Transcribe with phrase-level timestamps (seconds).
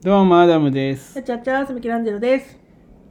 [0.00, 1.20] どうもアダムです。
[1.20, 2.56] ちゃちゃすみきランジェロです。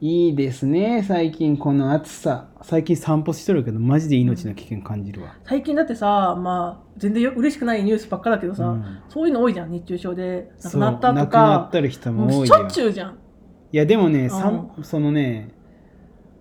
[0.00, 2.48] いいですね、最近この暑さ。
[2.62, 5.36] 最近散歩しとるけど、マジで命の危険感じるわ。
[5.44, 10.48] 最近だってさ、まあ、全然よ嬉しくないニュースばっかだけどさ、うんそういうの多いじゃん、熱中症で。
[10.64, 11.70] 亡くなったと亡くなかっ。
[11.72, 12.70] たる人も多いしょっ。
[12.70, 13.18] ちゅうじゃん。
[13.70, 15.50] いや、でもね、んさんそのね、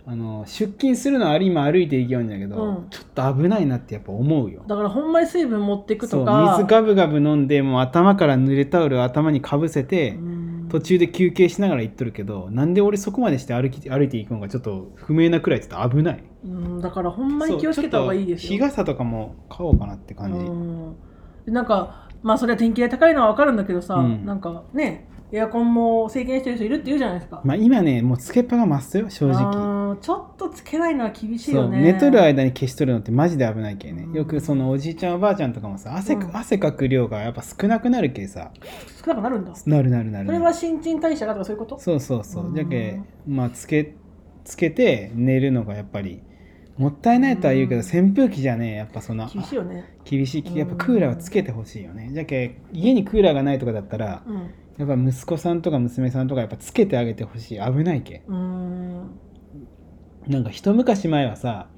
[0.09, 4.63] あの出勤するのはあり今歩いていけようんだけど、うんちょっと危ないなってやっぱ思うよ。
[4.65, 6.55] だからほんまに水分持っていくそうとか。
[6.59, 10.36] 水ガブガブ飲んでもう頭から濡れタオルを頭にかぶせて、うん
[10.69, 16.23] 途中で休憩しながら行っとるけどなんで俺そこまでして歩き歩いていくのかちょっと不明なくらいちょっと危ない。
[16.43, 18.51] うん、だからほんまに気をつけた方がいいですよ。
[18.51, 20.95] 日傘とかも買おうかなって感じ、うん。
[21.45, 24.25] でなんか、まあそれは電気代高いのは分かるんだけどさ、うん。
[24.25, 27.41] なんかね、エアコンも制限してる人いるって言うじゃないですか。
[27.43, 31.81] まあ今ねもうつけっぱが増すよ正直あーちょっとつけないのは厳しいそうよね。
[31.81, 38.51] 寝とる間に消しとるのってマジで危ないけね、うんよくそのおじいちゃんおばあちゃんとかもさ汗,、うん汗かく量がやっぱ少なくなるけさ
[39.05, 39.53] 少なくなるんだ。
[39.53, 41.77] そなるなるなるれは新陳代謝がとかそういうこと？
[41.79, 43.95] そうそうそううんじゃけまあつけ
[44.45, 46.21] つけて寝るのがやっぱり
[46.77, 49.97] もったいないとは言うけどうん扇風機じゃねやっぱその厳しいよね。
[50.05, 54.49] 厳しいやっぱクーラーはつけてほしいよねじゃけ家にクーラーがないとかだったらうん。
[54.77, 57.59] やっぱ息子さんとか娘さんとかやっぱつけてあげてほしい。
[57.59, 59.19] 危ないけうーん。
[60.27, 61.69] なんか一昔前はさ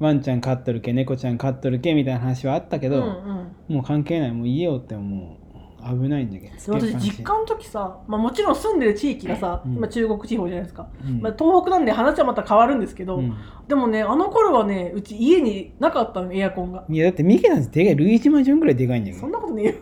[0.00, 3.76] ワンちゃん飼っとるけ猫ちゃん飼っとるけみたいな話はあったけど、うんうん。
[3.76, 4.32] もう関係ない。
[4.32, 5.44] もう家をってもう
[5.86, 9.74] 危ないんだけど私実家の時さ、まあ、もちろん住んでる地域がさ、うん。
[9.76, 11.20] 今中国地方じゃないですか、うん。
[11.20, 13.36] まあ、東北なんで話はまた変わるんですけど、うん。
[13.68, 16.84] でもねあの頃はねうち家になかったのエアコンが。
[16.88, 19.20] いやだってミケなんてでかいルイージマンションぐらいでかいんだけど。
[19.20, 19.74] そんなことねえよ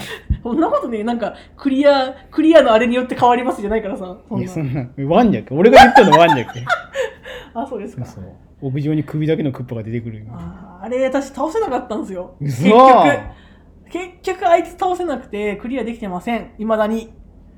[0.42, 4.44] そんなことねえなんかクリアクリアのあれによって変わりますじゃないからさそんな。
[4.44, 6.64] いやそんなワンじゃけ俺が言ったのワンじゃけ
[7.54, 8.04] あそうですか。
[8.04, 8.24] そう。
[8.60, 10.24] 屋上に首だけのクッパが出てくるよ。
[10.32, 12.34] あーあれ私倒せなかったんですよ。
[12.40, 12.64] 嘘。
[12.64, 13.18] 結局
[13.90, 16.50] 結局あいつ倒せなくてクリアできてません。
[16.58, 17.10] いまだに。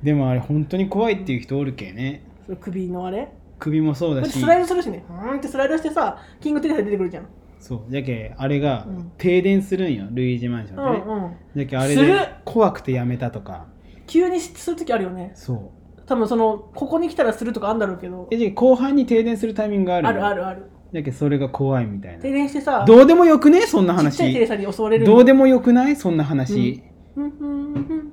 [0.03, 2.23] でもあれ本当に怖いっていう人おるけね。
[2.61, 3.29] 首のあれ？
[3.59, 4.39] 首もそうだし。
[4.39, 5.05] スライドするしね。
[5.11, 7.27] うーんってスライドしてさキングテレサ出てくるじゃん
[7.61, 7.81] そう。
[7.89, 9.13] じゃけあれがうん。
[9.17, 10.99] 停電するんよ、ルイージマンションって。
[10.99, 11.35] ね、うんうん。
[11.55, 12.07] じゃけあれする？
[12.09, 13.67] で怖くてやめたとか。
[14.09, 15.31] 急にする時あるよね。
[15.37, 15.61] そう。
[16.07, 18.27] 多分そのここに来たらするとかあるんだろうけど。
[18.33, 20.71] えじゃけ後半に停電するタイミングがあるあよるあるある。
[20.93, 23.61] じゃけそれが怖いみたい停な電してさどうでもよくね？
[23.67, 25.95] そんなちっちゃいテレ話サに襲われるどうでももよくない？
[25.95, 26.83] そんな話。
[27.15, 27.25] うん。
[27.25, 27.33] うん。
[27.33, 28.13] うん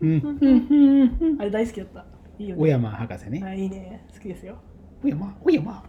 [0.00, 0.06] うん。
[0.06, 1.40] うんうんうん。
[1.40, 2.04] あれ大好きだった。
[2.38, 2.60] いいよね。
[2.60, 3.42] 小山博士ね。
[3.42, 4.06] あいいね。
[4.12, 4.56] 好きですよ。
[5.02, 5.34] 小山？
[5.42, 5.82] 小山？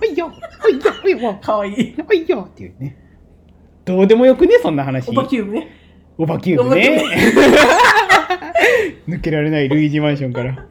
[0.00, 0.32] おいよ
[0.64, 1.38] おいよおいよ。
[1.42, 1.94] かわいい。
[2.08, 2.96] おいよっていうね。
[3.84, 5.10] どうでもよくねそんな話。
[5.10, 5.68] オバキューブね
[6.18, 7.04] オバキューブね
[9.08, 10.66] 抜けられないルイージマンションから。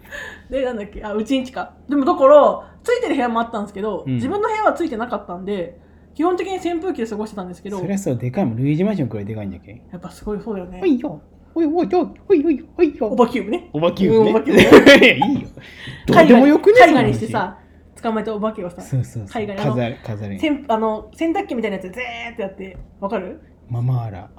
[0.49, 1.73] でなんだっけあうちんちか。
[1.89, 4.15] でもだからついてる部屋もあったんですけど、うん。
[4.15, 5.79] 自分の部屋はついてなかったんで
[6.15, 8.57] 基本的に扇風機で過ごしてたんですけどそりゃそうでかいもん。
[8.57, 10.79] ルイージマンションくらいでかいんだっけやっぱすごいそうだよね。
[10.81, 11.21] おいよ。
[11.55, 13.07] おいおいよおいおいおいよ。
[13.07, 13.69] オバキューブね。
[13.73, 14.29] オバキューブね。
[14.29, 15.49] うんオバキューブいいよ。
[16.05, 17.57] どうでもよくね海外にしてさ
[18.01, 19.33] 捕まえたお化けをさそうそうそう。
[19.33, 19.71] 海外あの。
[19.71, 20.39] 飾る飾る。
[20.39, 23.41] せんあの洗濯機みたいなやつでゼーってやってわかる？
[23.69, 24.29] ママーラ。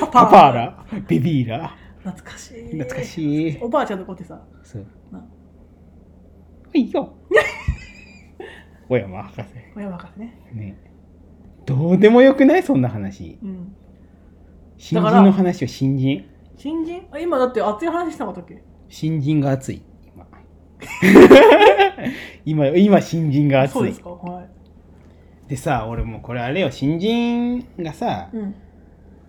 [0.00, 0.84] パ パパーラ。
[1.08, 1.76] ベビーラ。
[2.04, 2.64] 懐かしい。
[2.78, 3.58] 懐かしい。
[3.62, 4.86] おばあちゃんの子ってさそう。
[5.12, 5.24] な。
[6.74, 7.14] おいよ。
[8.88, 9.54] 小山博士。
[9.76, 10.38] 親若くね。
[10.52, 10.76] ね。
[11.64, 12.62] どうでもよくない？
[12.62, 13.38] そんな話。
[13.42, 13.74] うん。
[14.76, 16.24] 新人の話を新人？
[16.56, 17.06] 新人？
[17.12, 18.62] あ今だって熱い話してなかったっけ？
[18.88, 19.82] 新人が熱い
[22.44, 23.72] 今今今新人が熱い。
[23.72, 24.48] そうですかはい。
[25.48, 26.70] でさ俺もうこれあれよ。
[26.70, 28.54] 新人がさ、うん。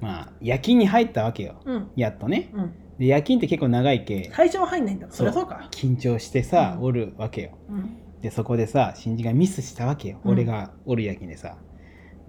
[0.02, 1.56] まあ夜勤に入ったわけよ。
[1.66, 1.88] うん。
[1.96, 2.50] やっとね。
[2.54, 2.72] うん。
[3.00, 4.30] で夜勤って結構長いけ。
[4.34, 5.08] 最初は入んないんだ。
[5.10, 5.68] そりゃそうか。
[5.72, 6.86] 緊張してさ、うん。
[6.86, 7.52] おるわけよ。
[7.70, 7.98] うん。
[8.22, 10.32] でそこでさ新人がミスしたわけよ、うん。
[10.32, 11.58] 俺がおる夜勤でさ。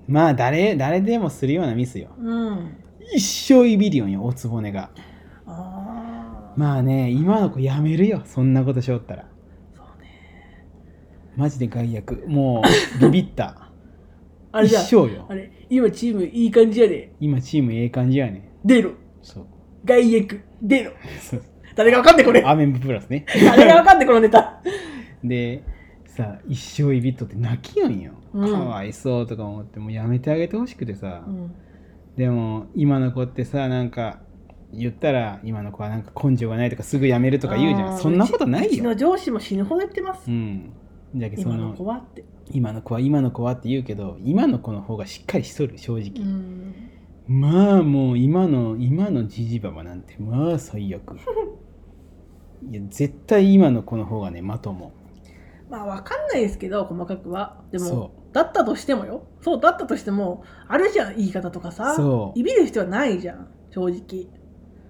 [0.06, 2.08] まあ誰誰でもするようなミスよ。
[2.18, 2.76] うん。
[3.12, 4.90] 一生いびるよおつぼねが
[6.56, 9.26] まあね今の子やめるよそんなことしよったら。
[9.74, 10.66] そうね。
[11.36, 12.24] マジで害悪。
[12.26, 12.62] も
[13.00, 13.70] うビビった。
[14.52, 15.26] あれ一じゃん生よ。
[15.28, 17.12] あれ今チームいい感じやで。
[17.20, 18.48] 今チームええ感じやね。
[18.64, 18.92] 出ろ。
[19.22, 19.46] そう。
[19.84, 20.92] 外役出ろ。
[21.74, 22.42] 誰がわかんねえこれ。
[22.44, 23.26] アメンブプラスね。
[23.44, 24.60] 誰がわかんねえこのネタ。
[25.24, 25.62] で
[26.06, 28.52] さ一生いびっとって泣きよんよ、うん。
[28.52, 31.52] かわいそうとか思ってもうやめてあげてほしくてさ、うん。
[32.16, 34.20] でも今の子ってさなんか
[34.76, 37.98] 言ったら今の子はなんか根性がないとかすぐやめるとか言うじゃん。
[37.98, 40.30] そんなことないうよちの上司も死ぬほど言ってます。
[40.30, 40.72] うん。
[41.14, 42.24] じゃけそ今のの子はって。
[42.50, 46.74] 今の子は今の子はって言うけど今の子の方がしっかりしとる正直、うん。
[47.26, 51.16] まあもう今の今のジジババなんてまあ最悪。
[52.70, 54.92] いや絶対今の子の方がねまとも。
[55.70, 57.62] まあわかんないですけど細かくは。
[57.70, 59.26] でそもだったとしてもよ。
[59.40, 61.94] そうだったとしてもあるじゃん言い方とかさ。
[61.94, 62.38] そう。
[62.38, 64.28] いびる必要はないじゃん正直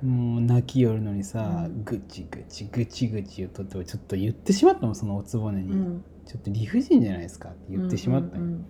[0.05, 1.85] もう泣きよるのにさ、うん。
[1.85, 8.65] ぐちぐちぐちぐち言っとってちょっと言ってしまったもんそのおつぼねに、うんちょっと理不尽じゃないですかって言ってしまったうんうん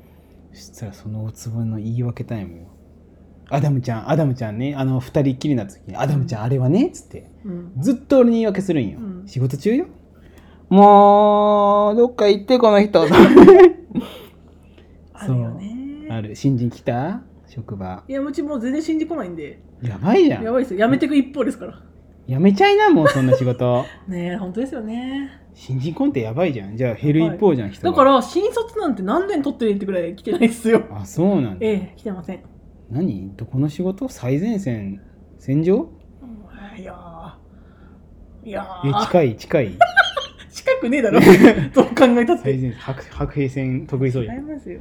[0.53, 2.65] そしたらそのおつぼねの言い訳タイムよ
[3.49, 9.87] アダムちゃんアダムちゃんねあの二人っきりな時にアダムちゃんあれはねっつってうんずっと俺に言い訳するんよ、うん仕事中よ
[10.69, 13.07] もうどっか行ってこの人あ
[15.29, 18.03] るよねある新人来た職場。
[18.09, 19.61] いやうちもう全然信じこないんで。
[19.83, 20.45] やばいじゃん。
[20.45, 20.81] やばいですよ。
[20.81, 21.81] やめていく一方ですから。
[22.27, 23.85] やめちゃいなもうそんな仕事。
[24.09, 25.31] ねえ本当ですよね。
[25.53, 26.77] 新人コンってやばいじゃん。
[26.77, 30.85] じゃあ減る一方じゃん、人がだから新卒なんて何年取ってるってぐらい来てないですよ。
[30.91, 32.41] あそうなんだ、ええ来てません。
[32.91, 33.33] 何？
[33.37, 34.09] どこの仕事？
[34.09, 35.01] 最前線？
[35.39, 35.89] 戦場？
[36.77, 38.49] いやー。
[38.49, 39.79] いやえー近い近い。
[40.51, 41.21] 近くねえだろ。
[41.75, 42.43] どう考えたって。
[42.43, 44.37] 最前線白白兵戦得意そうじゃん。
[44.37, 44.81] 違いますよ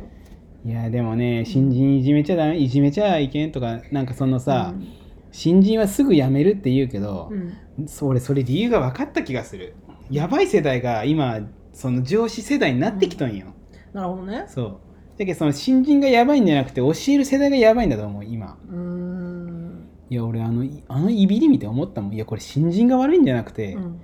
[0.65, 4.87] いやでもね新人いじめちゃダメいじめちゃいけんとかなんかそのさ、うん
[5.35, 9.73] 新人はすぐ辞めるって言うけどう、んそ俺それ理由が分かった気がする。
[10.11, 11.39] やばい世代が今
[11.73, 13.47] その上司世代になってきとんよ、
[13.93, 14.45] なるほどね。
[14.47, 14.77] そう。
[15.17, 18.59] だけどその新人がやばいんじゃなくて教える世代がやばいんだと思う今。
[18.69, 19.89] うーん。
[20.11, 22.13] いや俺あのいあのいびり見て思ったもん。
[22.13, 24.01] いやこれ新人が悪いんじゃなくて、うん。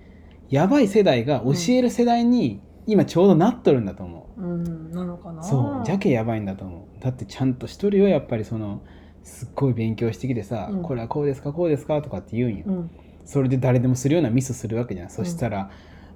[0.49, 2.59] やばい世代が教える世代に
[2.91, 4.41] 今ちょうどなっとるんだと思う。
[4.41, 5.43] んなのかう、な。
[5.43, 7.03] そうじゃけやばいんだと思う。
[7.03, 8.81] だってちゃんとしとるよやっぱりその
[9.23, 10.81] すっごい勉強してきてさ、うん。
[10.81, 12.91] これはこうですかこうですかとかって言うんよ、うん。
[13.25, 15.69] それで誰でもするようなミスするわけじゃん、そしたら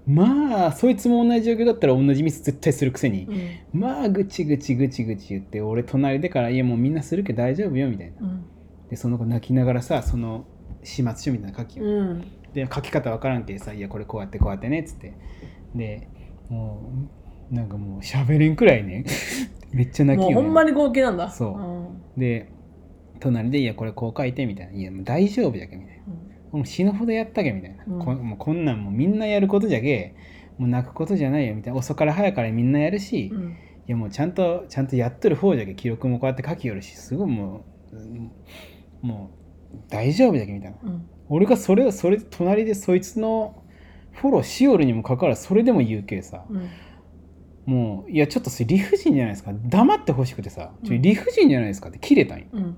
[0.08, 3.25] まあそいつも同じ状況だったら同じミス絶対するくせに、
[3.74, 3.80] うん。
[3.80, 8.28] まあぐちぐちぐちぐち言って俺隣でから「いやもうみんなするけど大丈夫よ」みたいな。
[8.28, 8.46] うん。
[8.90, 10.46] でその子泣きながらさその
[10.84, 12.04] 始末書みたいなの書きよ、う。
[12.16, 12.25] ん。
[12.54, 15.14] で書き方わからんけさ「いやこれこうやってこうやってね」っつって。
[15.75, 16.08] で
[16.50, 16.92] も
[17.51, 19.06] うなんかもう喋れんくらいね。
[19.72, 21.30] めっちゃ泣きよ、ね、もうほんまに合計なんだ。
[21.30, 22.19] そう。
[22.19, 22.50] で
[23.19, 26.04] 隣で「いやこれこう書いて」みたいな「いやもう大丈夫じゃけ」みたいな。
[26.54, 26.57] うん。
[26.60, 28.00] もう死ぬほどやったけみたいな、うん。
[28.00, 30.13] こもうこんなんもうみんなやることじゃけ
[30.57, 31.80] もう泣くことじゃないよみたいな。
[31.80, 33.56] 遅から早からみんなやるし、いうん。
[33.88, 38.31] やもうちゃんとちゃんとやっとる方じゃけ記録もこうやって書きよるしすごいもううん
[39.01, 39.31] も
[39.74, 40.78] う大丈夫じゃけみたいな。
[40.84, 41.06] うん。
[41.30, 43.62] 俺がそれをそれ隣でそいつの
[44.13, 46.45] フォローしよるにもかかわらずそれでも言うけさ。
[46.50, 46.69] うん。
[47.65, 49.51] もういやちょっとそれ理不尽じゃないですか。
[49.54, 50.71] 黙ってほしくてさ。
[50.81, 52.77] 理不尽じゃないですかって切れたんよ、うん。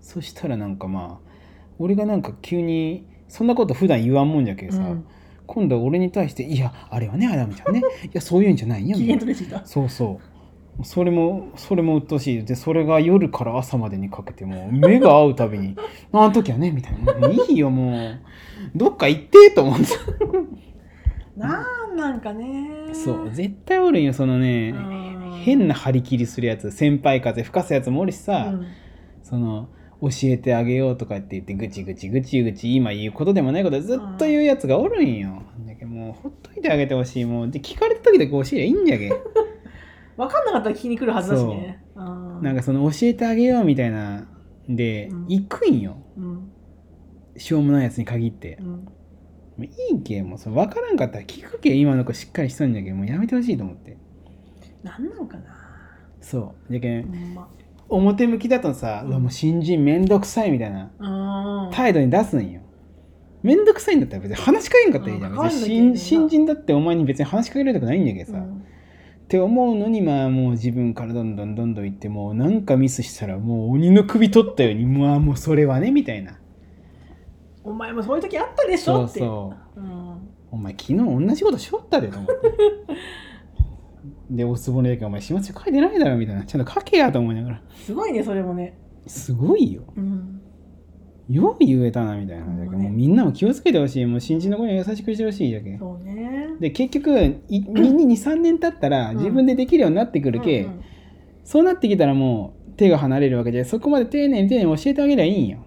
[0.00, 1.30] そしたらなんかまあ
[1.78, 5.06] 俺がなんか急にそんなこと普段言わんもんじゃけどさ、うん。
[5.46, 7.82] 今度は俺に対して「いやあれはねアダムちゃんね。
[8.06, 9.64] いやそういうんじゃないよ」機みたいな。
[9.64, 10.29] そうそう
[10.84, 12.44] それもそれも鬱陶しい。
[12.44, 15.76] でそれが夜から朝までにかけてもう目が合うたびに
[16.12, 18.20] 「あの時はね」みたいな「もういいよもう。
[18.74, 19.86] どっか行って」と思って。
[21.36, 22.90] なんなんかね。
[22.92, 23.30] そう。
[23.32, 24.74] 絶対おるんよそのね
[25.44, 26.70] 変な張り切りするやつ。
[26.70, 28.66] 先輩風吹かすやつもおるしさ、うん。
[29.22, 29.68] その
[30.02, 35.42] 教えてあげようとかって言ってぐちぐちぐちぐち今言うことでもないことずっと言うやつがおるんよ。
[35.66, 37.24] だけどもうほっといてあげてほしい。
[37.24, 39.12] もうで聞かれた時だけ教えりゃいいんじゃけ
[40.20, 41.82] 分かんなかったら聞きに来るはずだしね。
[41.96, 42.02] う。
[42.02, 44.26] んなんかその教えてあげようみたいな
[44.68, 45.26] で、うん。
[45.28, 45.96] 行くんよ。
[46.16, 46.52] うん。
[47.36, 48.58] しょうもないやつに限って。
[48.60, 48.88] う、ん。
[49.64, 49.68] い
[49.98, 53.96] いけもうその分からんかったら聞くけ今の子しっかりしとんじゃけもうやめてほしいと思って。
[54.82, 55.44] なんなんかな。
[56.20, 56.72] そう。
[56.72, 57.48] じゃけんま。
[57.88, 62.60] 表向きだとさ、うわもう新人めんどくさいみたいなうん態度に出すんよ。
[63.42, 65.32] めんどくさいんだったら別に話しかけんかったらいいじゃん。
[65.32, 65.42] うん。
[65.42, 68.44] 別に新人だってお前に別に話しかけられたくないんだけどさ。
[69.30, 76.36] って思うのにまあもう自分からどんどんどんどん言ってもうなんかミスしたらもう鬼の首取ったようにまあもうそれはねみたいな。
[77.62, 79.80] お前もそういう時あったでしそうょってそう。
[79.80, 82.52] うんお前昨日同じことしょったでと思って。
[84.32, 86.44] で、おつぼねだけお前始末書書いてないだろみたいな。
[86.44, 87.62] ちゃんと書けやと思いながら。
[87.76, 89.84] すごいねそれもねすごいよ。
[89.96, 90.39] うん
[91.30, 92.44] よう言えたなみたいな。
[92.44, 94.06] うんだけどもうみんなも気をつけてほしい。
[94.06, 95.76] もう新人の子には優しくしてほしいだけ。
[95.78, 96.48] そうね。
[96.60, 99.16] で結局23年経ったらうん。
[99.18, 100.84] 自分でできるようになってくるけ、うんうん。
[101.44, 105.58] そうなってきたらもう手が離れるわけでそこまで丁寧に丁寧に教えてあげりゃいいんよ、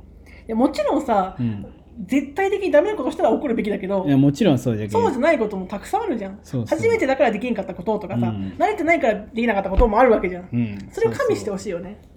[0.47, 1.65] いやもちろんさうん、
[2.05, 6.39] 絶対的にダメなことしたら怒るべきだけどいやもちろんそうじゃけそうじゃないこともたくさんあるじゃん。
[6.65, 8.55] 初めてだからできんかったこととかさ、うん。
[8.57, 10.49] 慣れてないからできなかったこともあるわけじゃん。
[10.51, 11.99] うん、それを加味してほほしいよね。
[12.01, 12.12] そうそう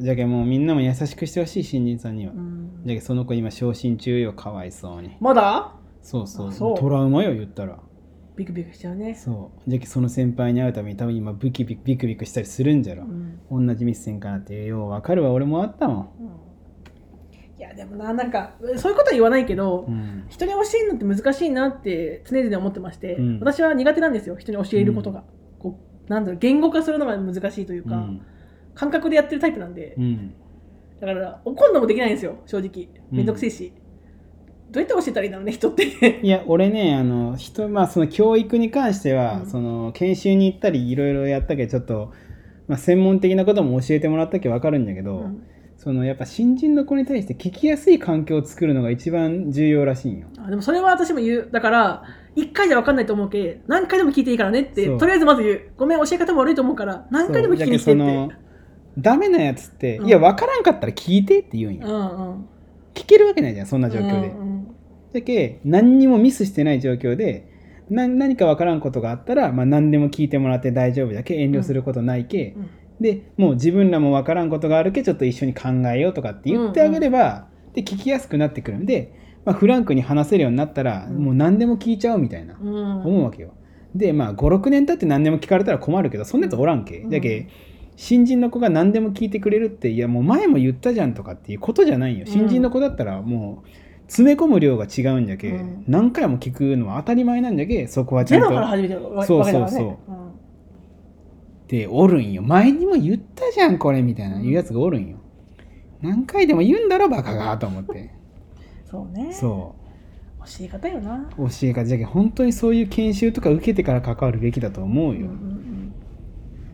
[0.00, 2.82] じゃけもうみんなも優しくしてほしい新人さんには、うん。
[2.84, 5.16] じゃけその子今昇進中よかわいそうに。
[5.20, 5.74] まだ？
[6.00, 6.48] そうそう。
[6.48, 6.78] あそう。
[6.78, 7.78] トラウマよ言ったら。
[8.36, 9.16] ビクビクしちゃうね。
[9.16, 9.70] そう。
[9.70, 13.02] じゃけその先輩に会うために多分今ブキビクビクビクしたりするんじゃろ。
[13.50, 13.66] う、ん。
[13.66, 16.28] 同じミスせんかなってよう分かるわ俺もあったもん、うん
[17.58, 23.40] いやでもななんかそういうことは言わないけど、うん、人に教えるのって難しいなって常々思ってまして、うん。
[23.40, 25.24] 私は苦手なんですよ人に教えることが、
[25.58, 28.22] こうなんだろう言語化するのが難しいというか、うん
[28.78, 30.34] 感覚でやってるタイプなんで、うん。
[31.00, 32.88] だから怒るのもできないんですよ正直。
[33.10, 33.72] めんどくせえし、
[34.70, 35.84] どうやって教えたらいいんだろうね人って。
[36.22, 39.46] いや俺ねあの人まあその教育に関しては、うん。
[39.46, 42.12] その研修に行ったりいろいろやったけどちょっと、
[42.68, 45.42] まあ、専門的なことも教えてもらったけど分かるんだけど、うん。
[45.76, 50.28] そのやっぱ新人の子に対して聞きやすい環境を作るのが一番重要らしいんよ。
[50.38, 51.48] あでもそれは私も言う。
[51.50, 52.02] だから
[52.36, 55.60] 1回じゃ分かんないと思うけ何回でも聞いていいからねってとりあえずまず言う。
[55.76, 58.47] ごめん教え方も悪いと思うから何回でも聞きに来てって
[58.98, 60.06] ダメなやつって、うん。
[60.08, 61.86] いや分からんかったら聞いてって言うんよ。
[61.86, 62.48] うんうん。
[62.94, 64.28] 聞けるわけないじゃんそんな状況で。
[64.28, 64.48] うんうん
[65.12, 67.48] だけ何にもミスしてない状況で
[67.90, 72.70] な何か分からんことがあったら、まあ、何でも聞いてもらって大丈夫だけ遠慮することないけ、うん。
[73.00, 79.14] でもう自分らも分からんことがあるけちょっと一緒に考えようとかって言ってあげれば、で聞きやすくなってくるんで、
[79.46, 81.24] まあ、フランクに話せるようになったら、うん。
[81.24, 83.02] もう何でも聞いちゃおうみたいな、うん。
[83.04, 83.54] 思うわけよ。
[83.94, 86.98] でまあ56年経って何でも聞かれたら困るけどそんなやつおらんけ。
[86.98, 87.10] うん。
[87.10, 87.48] だけ
[88.00, 92.26] 新人の子が何でも聞いてくれるっていやもう前も言ったじゃんとかっていうことじゃないよ。
[92.26, 93.68] 新人の子だったらもう
[94.02, 95.84] 詰め込む量が違うんじゃけ、うん。
[95.88, 98.50] 何回も聞くのは当たり前なんじゃけそこはちゃんと。
[98.50, 100.16] ゼロから始めてるわそうわけだからそうねそう。
[101.66, 102.42] でおるんよ。
[102.42, 105.16] 前にも言ったじゃんこれみたいな言うやつがおるんよ。
[106.00, 108.14] 何回でも言うんだろバカがと思って。
[108.84, 109.32] そうね。
[109.32, 109.74] そ
[110.38, 111.28] 教え方よな。
[111.36, 115.92] う教え方じゃけ本当にそういう研修とか受けてから関わるべきだと思うよ、うんうん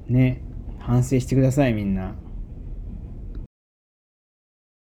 [0.08, 0.14] うん。
[0.14, 0.42] ね
[0.86, 2.14] 反省してくださいみんな。